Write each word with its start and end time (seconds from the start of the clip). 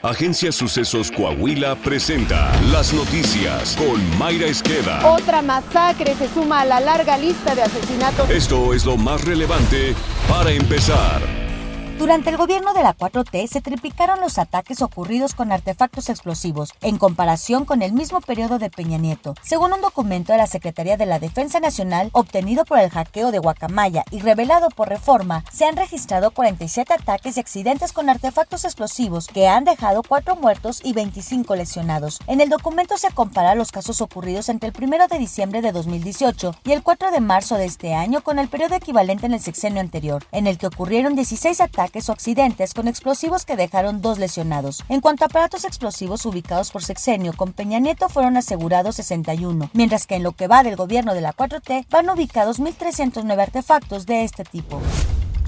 Agencia 0.00 0.52
Sucesos 0.52 1.10
Coahuila 1.10 1.74
presenta 1.74 2.52
las 2.70 2.94
noticias 2.94 3.76
con 3.76 4.16
Mayra 4.16 4.46
Esqueda. 4.46 5.04
Otra 5.04 5.42
masacre 5.42 6.14
se 6.14 6.28
suma 6.28 6.60
a 6.60 6.64
la 6.64 6.78
larga 6.78 7.18
lista 7.18 7.56
de 7.56 7.62
asesinatos. 7.62 8.30
Esto 8.30 8.74
es 8.74 8.84
lo 8.84 8.96
más 8.96 9.24
relevante 9.24 9.96
para 10.28 10.52
empezar. 10.52 11.20
Durante 11.98 12.30
el 12.30 12.36
gobierno 12.36 12.74
de 12.74 12.84
la 12.84 12.96
4T 12.96 13.48
se 13.48 13.60
triplicaron 13.60 14.20
los 14.20 14.38
ataques 14.38 14.82
ocurridos 14.82 15.34
con 15.34 15.50
artefactos 15.50 16.08
explosivos 16.08 16.72
en 16.80 16.96
comparación 16.96 17.64
con 17.64 17.82
el 17.82 17.92
mismo 17.92 18.20
periodo 18.20 18.60
de 18.60 18.70
Peña 18.70 18.98
Nieto. 18.98 19.34
Según 19.42 19.72
un 19.72 19.80
documento 19.80 20.30
de 20.30 20.38
la 20.38 20.46
Secretaría 20.46 20.96
de 20.96 21.06
la 21.06 21.18
Defensa 21.18 21.58
Nacional 21.58 22.10
obtenido 22.12 22.64
por 22.64 22.78
el 22.78 22.90
hackeo 22.90 23.32
de 23.32 23.40
Guacamaya 23.40 24.04
y 24.12 24.20
revelado 24.20 24.68
por 24.68 24.88
Reforma, 24.88 25.42
se 25.52 25.64
han 25.64 25.76
registrado 25.76 26.30
47 26.30 26.94
ataques 26.94 27.36
y 27.36 27.40
accidentes 27.40 27.92
con 27.92 28.08
artefactos 28.08 28.64
explosivos 28.64 29.26
que 29.26 29.48
han 29.48 29.64
dejado 29.64 30.04
4 30.04 30.36
muertos 30.36 30.80
y 30.84 30.92
25 30.92 31.56
lesionados. 31.56 32.20
En 32.28 32.40
el 32.40 32.48
documento 32.48 32.96
se 32.96 33.10
compara 33.10 33.56
los 33.56 33.72
casos 33.72 34.00
ocurridos 34.00 34.48
entre 34.48 34.68
el 34.68 34.74
1 34.80 35.08
de 35.08 35.18
diciembre 35.18 35.62
de 35.62 35.72
2018 35.72 36.54
y 36.62 36.70
el 36.70 36.84
4 36.84 37.10
de 37.10 37.20
marzo 37.20 37.56
de 37.56 37.64
este 37.64 37.94
año 37.94 38.22
con 38.22 38.38
el 38.38 38.46
periodo 38.46 38.76
equivalente 38.76 39.26
en 39.26 39.34
el 39.34 39.40
sexenio 39.40 39.80
anterior, 39.80 40.24
en 40.30 40.46
el 40.46 40.58
que 40.58 40.68
ocurrieron 40.68 41.16
16 41.16 41.60
ataques 41.60 41.87
o 42.08 42.12
accidentes 42.12 42.74
con 42.74 42.86
explosivos 42.86 43.44
que 43.44 43.56
dejaron 43.56 44.00
dos 44.00 44.18
lesionados. 44.18 44.84
En 44.88 45.00
cuanto 45.00 45.24
a 45.24 45.26
aparatos 45.26 45.64
explosivos 45.64 46.26
ubicados 46.26 46.70
por 46.70 46.84
sexenio, 46.84 47.32
con 47.32 47.52
Peña 47.52 47.78
Nieto 47.78 48.08
fueron 48.08 48.36
asegurados 48.36 48.96
61, 48.96 49.70
mientras 49.72 50.06
que 50.06 50.16
en 50.16 50.22
lo 50.22 50.32
que 50.32 50.48
va 50.48 50.62
del 50.62 50.76
gobierno 50.76 51.14
de 51.14 51.20
la 51.20 51.34
4T 51.34 51.86
van 51.90 52.10
ubicados 52.10 52.60
1.309 52.60 53.40
artefactos 53.40 54.06
de 54.06 54.24
este 54.24 54.44
tipo. 54.44 54.80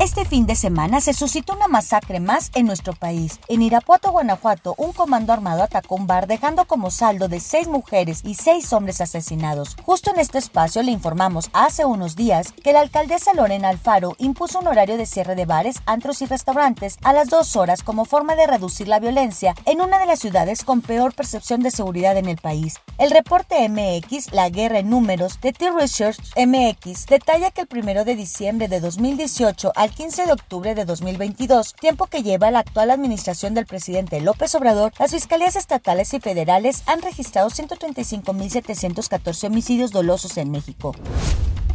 Este 0.00 0.24
fin 0.24 0.46
de 0.46 0.54
semana 0.54 1.02
se 1.02 1.12
suscitó 1.12 1.52
una 1.54 1.68
masacre 1.68 2.20
más 2.20 2.50
en 2.54 2.64
nuestro 2.64 2.94
país. 2.94 3.38
En 3.48 3.60
Irapuato, 3.60 4.10
Guanajuato, 4.12 4.74
un 4.78 4.94
comando 4.94 5.30
armado 5.34 5.62
atacó 5.62 5.94
un 5.94 6.06
bar 6.06 6.26
dejando 6.26 6.64
como 6.64 6.90
saldo 6.90 7.28
de 7.28 7.38
seis 7.38 7.68
mujeres 7.68 8.22
y 8.24 8.34
seis 8.34 8.72
hombres 8.72 9.02
asesinados. 9.02 9.76
Justo 9.84 10.10
en 10.10 10.18
este 10.18 10.38
espacio 10.38 10.82
le 10.82 10.90
informamos 10.90 11.50
hace 11.52 11.84
unos 11.84 12.16
días 12.16 12.54
que 12.64 12.72
la 12.72 12.80
alcaldesa 12.80 13.34
Lorena 13.34 13.68
Alfaro 13.68 14.16
impuso 14.16 14.60
un 14.60 14.68
horario 14.68 14.96
de 14.96 15.04
cierre 15.04 15.34
de 15.34 15.44
bares, 15.44 15.82
antros 15.84 16.22
y 16.22 16.24
restaurantes 16.24 16.96
a 17.02 17.12
las 17.12 17.28
dos 17.28 17.54
horas 17.54 17.82
como 17.82 18.06
forma 18.06 18.36
de 18.36 18.46
reducir 18.46 18.88
la 18.88 19.00
violencia 19.00 19.54
en 19.66 19.82
una 19.82 19.98
de 19.98 20.06
las 20.06 20.20
ciudades 20.20 20.64
con 20.64 20.80
peor 20.80 21.12
percepción 21.12 21.60
de 21.60 21.70
seguridad 21.70 22.16
en 22.16 22.26
el 22.26 22.38
país. 22.38 22.78
El 22.96 23.10
reporte 23.10 23.68
MX, 23.68 24.32
la 24.32 24.48
guerra 24.48 24.78
en 24.78 24.88
números 24.88 25.42
de 25.42 25.52
T-Research 25.52 26.20
MX, 26.38 27.04
detalla 27.04 27.50
que 27.50 27.60
el 27.60 27.66
primero 27.66 28.06
de 28.06 28.16
diciembre 28.16 28.66
de 28.66 28.80
2018 28.80 29.72
al 29.76 29.89
15 29.90 30.26
de 30.26 30.32
octubre 30.32 30.74
de 30.74 30.84
2022, 30.84 31.74
tiempo 31.74 32.06
que 32.06 32.22
lleva 32.22 32.50
la 32.50 32.60
actual 32.60 32.90
administración 32.90 33.54
del 33.54 33.66
presidente 33.66 34.20
López 34.20 34.54
Obrador, 34.54 34.92
las 34.98 35.10
fiscalías 35.10 35.56
estatales 35.56 36.14
y 36.14 36.20
federales 36.20 36.82
han 36.86 37.02
registrado 37.02 37.50
135.714 37.50 39.46
homicidios 39.46 39.90
dolosos 39.92 40.36
en 40.36 40.50
México. 40.50 40.94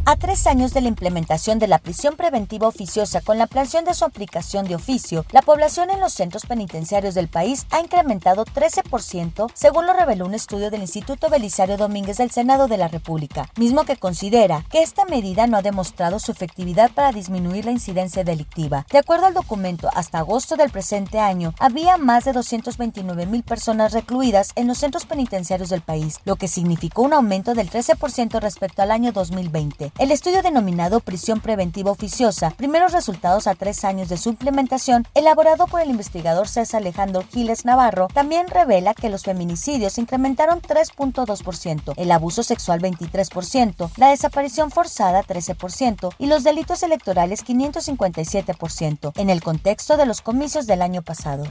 A 0.08 0.14
tres 0.14 0.46
años 0.46 0.72
de 0.72 0.82
la 0.82 0.86
implementación 0.86 1.58
de 1.58 1.66
la 1.66 1.78
prisión 1.78 2.14
preventiva 2.14 2.68
oficiosa 2.68 3.20
con 3.22 3.38
la 3.38 3.44
ampliación 3.44 3.84
de 3.84 3.92
su 3.92 4.04
aplicación 4.04 4.64
de 4.68 4.76
oficio, 4.76 5.26
la 5.32 5.42
población 5.42 5.90
en 5.90 5.98
los 5.98 6.12
centros 6.12 6.46
penitenciarios 6.46 7.16
del 7.16 7.26
país 7.26 7.66
ha 7.72 7.80
incrementado 7.80 8.44
13%, 8.44 9.50
según 9.52 9.84
lo 9.84 9.92
reveló 9.94 10.26
un 10.26 10.34
estudio 10.34 10.70
del 10.70 10.82
Instituto 10.82 11.28
Belisario 11.28 11.76
Domínguez 11.76 12.18
del 12.18 12.30
Senado 12.30 12.68
de 12.68 12.76
la 12.76 12.86
República, 12.86 13.50
mismo 13.56 13.82
que 13.82 13.96
considera 13.96 14.64
que 14.70 14.80
esta 14.80 15.04
medida 15.06 15.48
no 15.48 15.56
ha 15.56 15.62
demostrado 15.62 16.20
su 16.20 16.30
efectividad 16.30 16.92
para 16.92 17.10
disminuir 17.10 17.64
la 17.64 17.72
incidencia 17.72 18.22
delictiva. 18.22 18.86
De 18.92 18.98
acuerdo 18.98 19.26
al 19.26 19.34
documento, 19.34 19.90
hasta 19.92 20.20
agosto 20.20 20.54
del 20.54 20.70
presente 20.70 21.18
año 21.18 21.52
había 21.58 21.96
más 21.96 22.24
de 22.24 22.32
229 22.32 23.26
mil 23.26 23.42
personas 23.42 23.92
recluidas 23.92 24.52
en 24.54 24.68
los 24.68 24.78
centros 24.78 25.04
penitenciarios 25.04 25.68
del 25.68 25.82
país, 25.82 26.20
lo 26.24 26.36
que 26.36 26.46
significó 26.46 27.02
un 27.02 27.12
aumento 27.12 27.54
del 27.54 27.68
13% 27.68 28.38
respecto 28.38 28.82
al 28.82 28.92
año 28.92 29.10
2020. 29.10 29.95
El 29.98 30.10
estudio 30.10 30.42
denominado 30.42 31.00
Prisión 31.00 31.40
Preventiva 31.40 31.90
Oficiosa, 31.90 32.50
primeros 32.50 32.92
resultados 32.92 33.46
a 33.46 33.54
tres 33.54 33.82
años 33.82 34.10
de 34.10 34.18
su 34.18 34.28
implementación, 34.28 35.06
elaborado 35.14 35.66
por 35.66 35.80
el 35.80 35.88
investigador 35.88 36.48
César 36.48 36.82
Alejandro 36.82 37.24
Giles 37.32 37.64
Navarro, 37.64 38.08
también 38.12 38.46
revela 38.48 38.92
que 38.92 39.08
los 39.08 39.22
feminicidios 39.22 39.96
incrementaron 39.96 40.60
3.2%, 40.60 41.94
el 41.96 42.12
abuso 42.12 42.42
sexual 42.42 42.80
23%, 42.82 43.90
la 43.96 44.10
desaparición 44.10 44.70
forzada 44.70 45.22
13% 45.22 46.14
y 46.18 46.26
los 46.26 46.44
delitos 46.44 46.82
electorales 46.82 47.42
557%, 47.42 49.12
en 49.16 49.30
el 49.30 49.42
contexto 49.42 49.96
de 49.96 50.04
los 50.04 50.20
comicios 50.20 50.66
del 50.66 50.82
año 50.82 51.00
pasado. 51.00 51.44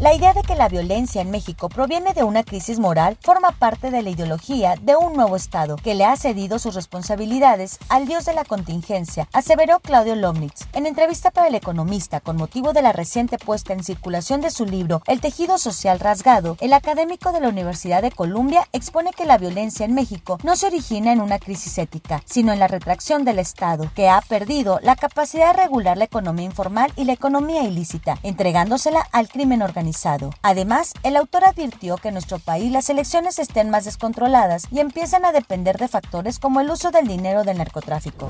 La 0.00 0.14
idea 0.14 0.32
de 0.32 0.42
que 0.42 0.54
la 0.54 0.68
violencia 0.68 1.20
en 1.22 1.32
México 1.32 1.68
proviene 1.68 2.12
de 2.12 2.22
una 2.22 2.44
crisis 2.44 2.78
moral 2.78 3.18
forma 3.20 3.50
parte 3.50 3.90
de 3.90 4.00
la 4.00 4.10
ideología 4.10 4.76
de 4.80 4.94
un 4.94 5.14
nuevo 5.14 5.34
Estado 5.34 5.74
que 5.74 5.96
le 5.96 6.04
ha 6.04 6.14
cedido 6.16 6.60
sus 6.60 6.76
responsabilidades 6.76 7.80
al 7.88 8.06
dios 8.06 8.24
de 8.24 8.32
la 8.32 8.44
contingencia, 8.44 9.26
aseveró 9.32 9.80
Claudio 9.80 10.14
Lomnitz. 10.14 10.68
En 10.72 10.86
entrevista 10.86 11.32
para 11.32 11.48
El 11.48 11.56
Economista 11.56 12.20
con 12.20 12.36
motivo 12.36 12.72
de 12.72 12.82
la 12.82 12.92
reciente 12.92 13.38
puesta 13.38 13.72
en 13.72 13.82
circulación 13.82 14.40
de 14.40 14.52
su 14.52 14.66
libro 14.66 15.02
El 15.08 15.20
tejido 15.20 15.58
social 15.58 15.98
rasgado, 15.98 16.56
el 16.60 16.74
académico 16.74 17.32
de 17.32 17.40
la 17.40 17.48
Universidad 17.48 18.00
de 18.00 18.12
Columbia 18.12 18.68
expone 18.72 19.10
que 19.10 19.26
la 19.26 19.36
violencia 19.36 19.84
en 19.84 19.94
México 19.94 20.38
no 20.44 20.54
se 20.54 20.68
origina 20.68 21.10
en 21.10 21.20
una 21.20 21.40
crisis 21.40 21.76
ética, 21.76 22.22
sino 22.24 22.52
en 22.52 22.60
la 22.60 22.68
retracción 22.68 23.24
del 23.24 23.40
Estado, 23.40 23.90
que 23.96 24.08
ha 24.08 24.20
perdido 24.20 24.78
la 24.80 24.94
capacidad 24.94 25.56
de 25.56 25.62
regular 25.64 25.98
la 25.98 26.04
economía 26.04 26.46
informal 26.46 26.92
y 26.94 27.02
la 27.02 27.14
economía 27.14 27.64
ilícita, 27.64 28.16
entregándosela 28.22 29.04
al 29.10 29.28
crimen 29.28 29.60
organizado 29.60 29.87
Además, 30.42 30.92
el 31.02 31.16
autor 31.16 31.44
advirtió 31.44 31.96
que 31.96 32.08
en 32.08 32.14
nuestro 32.14 32.38
país 32.38 32.70
las 32.72 32.90
elecciones 32.90 33.38
estén 33.38 33.70
más 33.70 33.84
descontroladas 33.84 34.66
y 34.70 34.80
empiezan 34.80 35.24
a 35.24 35.32
depender 35.32 35.78
de 35.78 35.88
factores 35.88 36.38
como 36.38 36.60
el 36.60 36.70
uso 36.70 36.90
del 36.90 37.06
dinero 37.06 37.44
del 37.44 37.58
narcotráfico. 37.58 38.28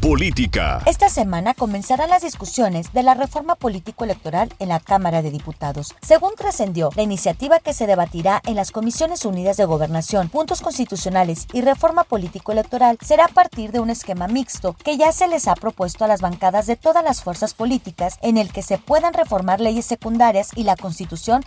Política. 0.00 0.82
Esta 0.86 1.10
semana 1.10 1.52
comenzarán 1.52 2.08
las 2.08 2.22
discusiones 2.22 2.92
de 2.94 3.02
la 3.02 3.12
reforma 3.12 3.54
político-electoral 3.54 4.48
en 4.58 4.70
la 4.70 4.80
Cámara 4.80 5.20
de 5.20 5.30
Diputados. 5.30 5.94
Según 6.00 6.36
trascendió, 6.36 6.90
la 6.96 7.02
iniciativa 7.02 7.60
que 7.60 7.74
se 7.74 7.86
debatirá 7.86 8.40
en 8.46 8.56
las 8.56 8.70
Comisiones 8.70 9.26
Unidas 9.26 9.58
de 9.58 9.66
Gobernación, 9.66 10.30
Puntos 10.30 10.62
Constitucionales 10.62 11.46
y 11.52 11.60
Reforma 11.60 12.04
Político-Electoral 12.04 12.96
será 13.02 13.26
a 13.26 13.28
partir 13.28 13.72
de 13.72 13.80
un 13.80 13.90
esquema 13.90 14.26
mixto 14.26 14.74
que 14.82 14.96
ya 14.96 15.12
se 15.12 15.28
les 15.28 15.48
ha 15.48 15.54
propuesto 15.54 16.04
a 16.04 16.08
las 16.08 16.22
bancadas 16.22 16.66
de 16.66 16.76
todas 16.76 17.04
las 17.04 17.22
fuerzas 17.22 17.52
políticas 17.52 18.18
en 18.22 18.38
el 18.38 18.52
que 18.52 18.62
se 18.62 18.78
puedan 18.78 19.12
reformar 19.12 19.60
leyes 19.60 19.84
secundarias 19.84 20.50
y 20.56 20.64
la 20.64 20.76
Constitución 20.76 20.99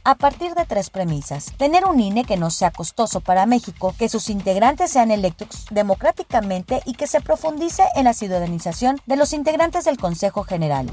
a 0.03 0.15
partir 0.15 0.53
de 0.53 0.65
tres 0.65 0.89
premisas. 0.89 1.53
Tener 1.57 1.85
un 1.85 1.99
INE 1.99 2.23
que 2.23 2.37
no 2.37 2.49
sea 2.49 2.71
costoso 2.71 3.19
para 3.19 3.45
México, 3.45 3.95
que 3.97 4.09
sus 4.09 4.29
integrantes 4.29 4.91
sean 4.91 5.11
electos 5.11 5.65
democráticamente 5.69 6.81
y 6.85 6.93
que 6.93 7.07
se 7.07 7.19
profundice 7.19 7.83
en 7.95 8.05
la 8.05 8.13
ciudadanía 8.13 8.43
de 9.05 9.15
los 9.15 9.33
integrantes 9.33 9.85
del 9.85 9.97
Consejo 9.97 10.43
General. 10.43 10.89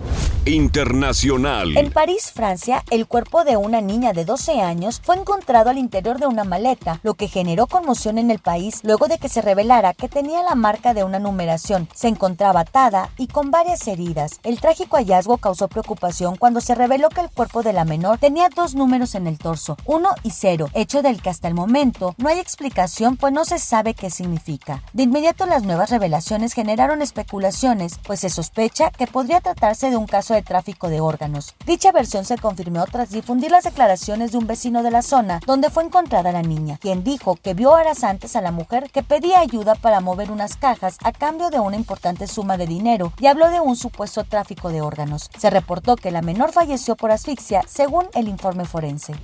Internacional. 0.47 1.77
En 1.77 1.93
París, 1.93 2.33
Francia, 2.33 2.83
el 2.91 3.07
cuerpo 3.07 3.45
de 3.45 3.57
una 3.57 3.81
niña 3.81 4.13
de 4.13 4.25
12 4.25 4.61
años 4.61 5.01
fue 5.05 5.17
encontrado 5.17 5.71
al 5.71 5.79
interior 5.79 6.19
de 6.19 6.27
una 6.27 6.45
maleta, 6.45 7.01
lo 7.03 7.15
que 7.15 7.29
generó 7.29 7.67
conmoción 7.67 8.19
en 8.19 8.31
el 8.31 8.39
país 8.39 8.81
luego 8.83 9.09
de 9.09 9.19
que 9.19 9.29
se 9.29 9.43
revelara 9.43 9.95
que 9.95 10.09
tenía 10.09 10.43
la 10.43 10.55
marca 10.55 10.95
de 10.95 11.05
una 11.05 11.19
numeración, 11.19 11.89
se 11.95 12.09
encontraba 12.09 12.61
atada 12.61 13.11
y 13.19 13.27
con 13.27 13.51
varias 13.51 13.87
heridas. 13.87 14.41
El 14.43 14.61
trágico 14.61 14.97
hallazgo 14.97 15.37
causó 15.39 15.69
preocupación 15.69 16.37
cuando 16.37 16.61
se 16.61 16.75
reveló 16.75 17.09
que 17.09 17.21
el 17.21 17.31
cuerpo 17.31 17.63
de 17.63 17.73
la 17.73 17.85
menor 17.85 18.19
tenía 18.19 18.49
dos 18.55 18.75
números 18.75 19.15
en 19.15 19.27
el 19.27 19.39
torso, 19.39 19.77
1 19.87 20.09
y 20.23 20.31
0, 20.31 20.69
hecho 20.75 21.03
del 21.03 21.23
que 21.23 21.31
hasta 21.31 21.49
el 21.49 21.55
momento 21.55 22.15
no 22.19 22.29
hay 22.29 22.39
explicación 22.39 23.17
pues 23.17 23.33
no 23.33 23.45
se 23.45 23.59
sabe 23.59 23.95
qué 23.95 24.11
significa. 24.11 24.83
De 24.93 25.05
inmediato 25.05 25.47
las 25.47 25.63
nuevas 25.63 25.91
revelaciones 25.91 26.53
generaron 26.53 27.03
especulaciones 27.03 27.99
pues 28.05 28.21
se 28.21 28.31
sospecha 28.31 28.91
que 28.91 29.07
podría 29.07 29.41
tratarse 29.41 29.91
de 29.91 29.97
un 29.97 30.07
caso 30.07 30.35
de 30.35 30.43
tráfico 30.43 30.89
de 30.89 31.01
órganos. 31.01 31.55
Dicha 31.67 31.93
versión 31.93 32.25
se 32.25 32.39
confirmó 32.39 32.85
tras 32.87 33.11
difundir 33.11 33.51
las 33.51 33.65
declaraciones 33.65 34.33
de 34.33 34.39
un 34.39 34.47
vecino 34.47 34.83
de 34.83 34.91
la 34.91 35.03
zona 35.03 35.41
donde 35.47 35.71
fue 35.71 35.85
encontrada 35.85 36.33
la 36.33 36.43
niña, 36.43 36.79
quien 36.81 37.05
dijo 37.05 37.37
que 37.37 37.55
vio 37.55 37.71
horas 37.71 38.05
antes 38.05 38.37
a 38.37 38.41
la 38.41 38.51
mujer 38.51 38.91
que 38.91 39.03
pedía 39.03 39.41
ayuda 39.41 39.75
para 39.75 40.01
mover 40.01 40.31
unas 40.31 40.57
cajas 40.57 40.99
a 41.05 41.13
cambio 41.13 41.51
de 41.51 41.61
una 41.61 41.77
importante 41.77 42.27
suma 42.27 42.57
de 42.57 42.67
dinero 42.67 43.13
y 43.21 43.27
habló 43.27 43.49
de 43.51 43.61
un 43.61 43.77
supuesto 43.77 44.25
tráfico 44.25 44.71
de 44.71 44.81
órganos. 44.81 45.31
Se 45.39 45.51
reportó 45.51 45.97
que 45.97 46.11
la 46.11 46.23
menor 46.23 46.53
falleció 46.53 46.97
por 46.97 47.11
asfixia 47.11 47.63
según 47.67 48.07
el 48.15 48.29
informe 48.29 48.40
forense. 48.41 49.15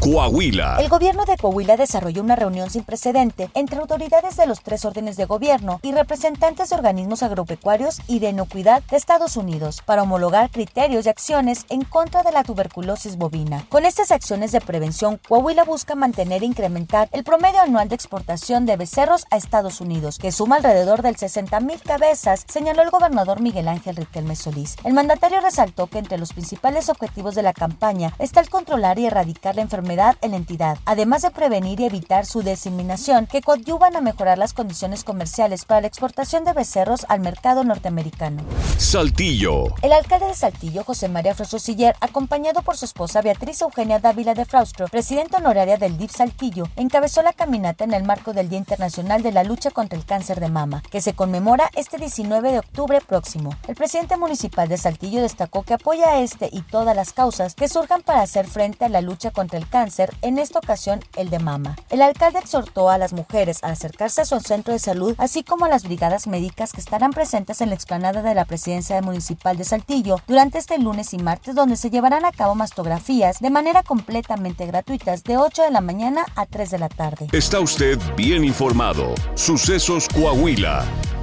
Coahuila. 0.00 0.76
El 0.80 0.90
gobierno 0.90 1.24
de 1.24 1.38
Coahuila 1.38 1.78
desarrolló 1.78 2.20
una 2.20 2.36
reunión 2.36 2.68
sin 2.68 2.84
precedente 2.84 3.48
entre 3.54 3.78
autoridades 3.78 4.36
de 4.36 4.46
los 4.46 4.60
tres 4.60 4.84
órdenes 4.84 5.16
de 5.16 5.24
gobierno 5.24 5.80
y 5.82 5.92
representantes 5.92 6.68
de 6.68 6.76
organismos 6.76 7.22
agropecuarios 7.22 8.02
y 8.06 8.18
de 8.18 8.28
inocuidad 8.28 8.82
de 8.82 8.98
Estados 8.98 9.38
Unidos 9.38 9.80
para 9.86 10.02
homologar 10.02 10.50
criterios 10.50 11.06
y 11.06 11.08
acciones 11.08 11.64
en 11.70 11.84
contra 11.84 12.22
de 12.22 12.32
la 12.32 12.44
tuberculosis 12.44 13.16
bovina. 13.16 13.64
Con 13.70 13.86
estas 13.86 14.10
acciones 14.10 14.52
de 14.52 14.60
prevención, 14.60 15.18
Coahuila 15.26 15.64
busca 15.64 15.94
mantener 15.94 16.42
e 16.42 16.46
incrementar 16.46 17.08
el 17.12 17.24
promedio 17.24 17.62
anual 17.62 17.88
de 17.88 17.94
exportación 17.94 18.66
de 18.66 18.76
becerros 18.76 19.24
a 19.30 19.38
Estados 19.38 19.80
Unidos, 19.80 20.18
que 20.18 20.32
suma 20.32 20.56
alrededor 20.56 21.00
del 21.00 21.16
60 21.16 21.60
mil 21.60 21.80
cabezas, 21.80 22.44
señaló 22.46 22.82
el 22.82 22.90
gobernador 22.90 23.40
Miguel 23.40 23.68
Ángel 23.68 23.96
Riquelme 23.96 24.36
Solís. 24.36 24.76
El 24.84 24.92
mandatario 24.92 25.40
resaltó 25.40 25.86
que 25.86 25.98
entre 25.98 26.18
los 26.18 26.34
principales 26.34 26.90
objetivos 26.90 27.34
de 27.34 27.42
la 27.42 27.54
campaña 27.54 28.12
está 28.18 28.40
el 28.40 28.50
controlar 28.54 29.00
y 29.00 29.06
erradicar 29.06 29.56
la 29.56 29.62
enfermedad 29.62 30.14
en 30.20 30.30
la 30.30 30.36
entidad, 30.36 30.78
además 30.84 31.22
de 31.22 31.32
prevenir 31.32 31.80
y 31.80 31.86
evitar 31.86 32.24
su 32.24 32.40
diseminación, 32.40 33.26
que 33.26 33.42
coadyuvan 33.42 33.96
a 33.96 34.00
mejorar 34.00 34.38
las 34.38 34.52
condiciones 34.52 35.02
comerciales 35.02 35.64
para 35.64 35.80
la 35.80 35.88
exportación 35.88 36.44
de 36.44 36.52
becerros 36.52 37.04
al 37.08 37.18
mercado 37.18 37.64
norteamericano. 37.64 38.44
Saltillo. 38.78 39.74
El 39.82 39.92
alcalde 39.92 40.26
de 40.26 40.34
Saltillo, 40.34 40.84
José 40.84 41.08
María 41.08 41.34
Frososiller, 41.34 41.96
acompañado 42.00 42.62
por 42.62 42.76
su 42.76 42.84
esposa 42.84 43.22
Beatriz 43.22 43.60
Eugenia 43.60 43.98
Dávila 43.98 44.34
de 44.34 44.44
Fraustro, 44.44 44.86
presidenta 44.86 45.38
honoraria 45.38 45.76
del 45.76 45.98
DIF 45.98 46.12
Saltillo, 46.12 46.68
encabezó 46.76 47.22
la 47.22 47.32
caminata 47.32 47.82
en 47.82 47.92
el 47.92 48.04
marco 48.04 48.34
del 48.34 48.48
Día 48.48 48.58
Internacional 48.58 49.24
de 49.24 49.32
la 49.32 49.42
Lucha 49.42 49.72
contra 49.72 49.98
el 49.98 50.04
Cáncer 50.04 50.38
de 50.38 50.48
Mama, 50.48 50.84
que 50.92 51.00
se 51.00 51.14
conmemora 51.14 51.70
este 51.74 51.98
19 51.98 52.52
de 52.52 52.60
octubre 52.60 53.00
próximo. 53.00 53.50
El 53.66 53.74
presidente 53.74 54.16
municipal 54.16 54.68
de 54.68 54.78
Saltillo 54.78 55.22
destacó 55.22 55.64
que 55.64 55.74
apoya 55.74 56.10
a 56.10 56.20
este 56.20 56.48
y 56.52 56.62
todas 56.62 56.94
las 56.94 57.12
causas 57.12 57.56
que 57.56 57.68
surjan 57.68 58.02
para 58.02 58.22
hacer 58.34 58.48
frente 58.48 58.84
a 58.84 58.88
la 58.88 59.00
lucha 59.00 59.30
contra 59.30 59.58
el 59.58 59.68
cáncer, 59.68 60.12
en 60.20 60.38
esta 60.38 60.58
ocasión 60.58 60.98
el 61.16 61.30
de 61.30 61.38
mama. 61.38 61.76
El 61.88 62.02
alcalde 62.02 62.40
exhortó 62.40 62.90
a 62.90 62.98
las 62.98 63.12
mujeres 63.12 63.62
a 63.62 63.68
acercarse 63.68 64.22
a 64.22 64.24
su 64.24 64.40
centro 64.40 64.72
de 64.72 64.80
salud, 64.80 65.14
así 65.18 65.44
como 65.44 65.66
a 65.66 65.68
las 65.68 65.84
brigadas 65.84 66.26
médicas 66.26 66.72
que 66.72 66.80
estarán 66.80 67.12
presentes 67.12 67.60
en 67.60 67.68
la 67.68 67.76
explanada 67.76 68.22
de 68.22 68.34
la 68.34 68.44
presidencia 68.44 69.00
municipal 69.02 69.56
de 69.56 69.62
Saltillo 69.62 70.16
durante 70.26 70.58
este 70.58 70.78
lunes 70.78 71.14
y 71.14 71.18
martes, 71.18 71.54
donde 71.54 71.76
se 71.76 71.90
llevarán 71.90 72.24
a 72.24 72.32
cabo 72.32 72.56
mastografías 72.56 73.38
de 73.38 73.50
manera 73.50 73.84
completamente 73.84 74.66
gratuitas 74.66 75.22
de 75.22 75.36
8 75.36 75.62
de 75.62 75.70
la 75.70 75.80
mañana 75.80 76.24
a 76.34 76.46
3 76.46 76.72
de 76.72 76.78
la 76.78 76.88
tarde. 76.88 77.28
Está 77.30 77.60
usted 77.60 78.00
bien 78.16 78.42
informado. 78.42 79.14
Sucesos 79.36 80.08
Coahuila. 80.08 80.84